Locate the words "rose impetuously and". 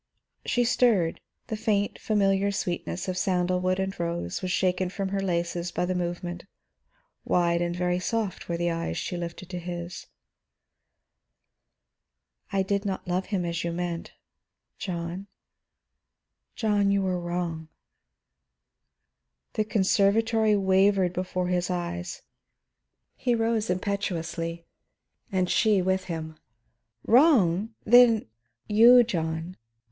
23.35-25.47